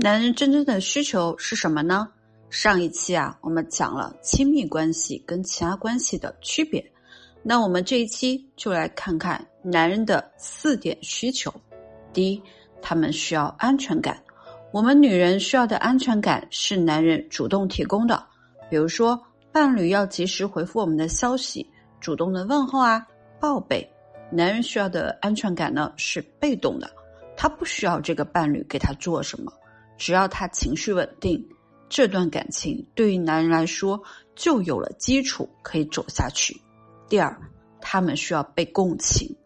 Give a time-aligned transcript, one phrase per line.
[0.00, 2.08] 男人真正的需求是什么呢？
[2.50, 6.92] 上一期啊，我们讲了亲密关系跟其他关系的区别。
[7.42, 11.52] 那我们这一期就来看看男人的四点需求。
[12.12, 12.40] 第一，
[12.80, 14.16] 他们需要安全感。
[14.70, 18.24] 我们女人需要的安全感是男人主动提供的，
[18.70, 19.20] 比如说
[19.50, 21.68] 伴侣要及时回复我们的消息，
[22.00, 23.04] 主动的问候啊，
[23.40, 23.84] 报备。
[24.30, 26.88] 男人需要的安全感呢是被动的，
[27.36, 29.52] 他不需要这个伴侣给他做什么，
[29.98, 31.46] 只要他情绪稳定，
[31.90, 34.02] 这段感情对于男人来说
[34.34, 36.58] 就有了基础可以走下去。
[37.06, 37.38] 第二，
[37.82, 39.36] 他们需要被共情，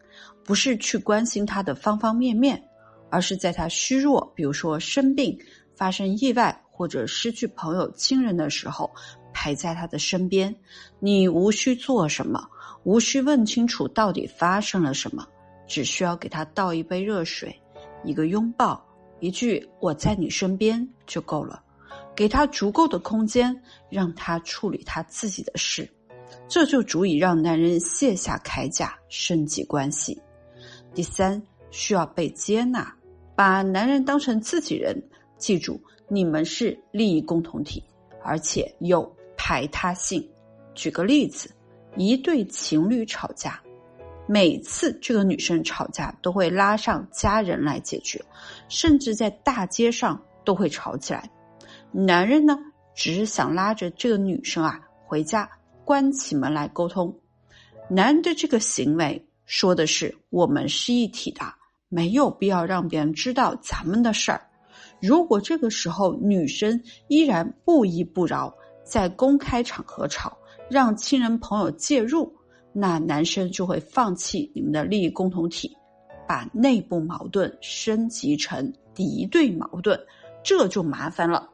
[0.45, 2.63] 不是去关心他的方方面面。
[3.09, 5.37] 而是在他虚弱，比如说生病、
[5.75, 8.91] 发生意外或者失去朋友、亲人的时候，
[9.31, 10.55] 陪在他的身边。
[10.99, 12.43] 你无需做什么，
[12.85, 15.27] 无需问清楚到底发生了什么，
[15.67, 17.55] 只需要给他倒一杯热水、
[18.03, 18.83] 一个拥抱、
[19.23, 21.63] 一句“我在你身边”就够了。
[22.13, 23.57] 给他足够的空间，
[23.89, 25.89] 让他处理他自己的事，
[26.49, 30.21] 这就足以让男人卸下铠甲，升级关系。
[30.93, 32.93] 第三，需要被接纳。
[33.33, 35.01] 把男人当成自己人，
[35.37, 37.81] 记住，你们是利益共同体，
[38.21, 40.29] 而且有排他性。
[40.75, 41.49] 举个例子，
[41.95, 43.62] 一对情侣吵架，
[44.33, 48.19] 每次这个女生吵架都会拉上家人来解决，
[48.67, 51.29] 甚至在大街上都会吵起来。
[51.91, 52.57] 男人呢，
[52.95, 55.47] 只是想拉着这个女生啊回家，
[55.85, 57.15] 关起门来沟通。
[57.87, 61.41] 男人的这个行为说的是我们是一体的。
[61.87, 64.41] 没有必要让别人知道咱们的事儿。
[64.99, 68.51] 如果这个时候女生依然不依不饶，
[68.83, 70.35] 在公开场合吵，
[70.71, 72.35] 让亲人朋友介入，
[72.73, 75.77] 那男生就会放弃你们的利益共同体，
[76.27, 79.99] 把内部矛盾升级成敌对矛盾，
[80.43, 81.49] 这就麻烦了。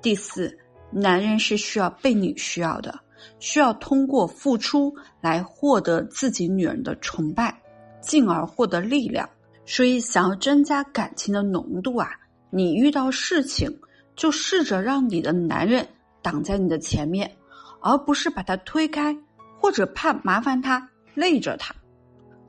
[0.00, 0.56] 第四，
[0.90, 2.98] 男人是需要被你需要的，
[3.40, 7.60] 需要通过付出来获得自己女人的崇拜，
[8.00, 9.28] 进而获得力量。
[9.64, 12.08] 所以，想要增加感情的浓度啊，
[12.50, 13.68] 你遇到事情
[14.14, 15.84] 就试着让你的男人
[16.22, 17.28] 挡在你的前面，
[17.80, 19.16] 而不是把他推开，
[19.66, 21.74] 或者怕麻烦他累着他。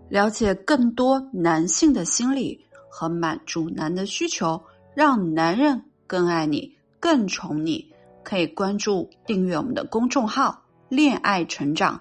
[0.07, 4.61] 了解更多男性的心理和满足男的需求，
[4.93, 7.91] 让男人更爱你、更宠你，
[8.23, 11.99] 可以关注订阅我们的公众号“恋爱成长”。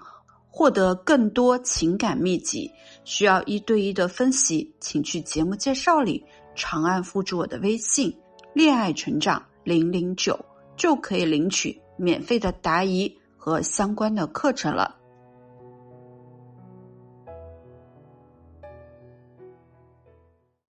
[0.53, 2.71] 获得更多情感秘籍，
[3.03, 6.23] 需要一对一的分析，请去节目介绍里
[6.53, 8.15] 长按复制我的微信
[8.53, 10.39] “恋爱成长零零九”，
[10.77, 14.96] 就可以领取免费的答疑和相关的课程了。